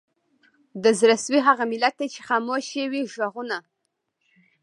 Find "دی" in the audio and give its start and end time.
1.99-2.07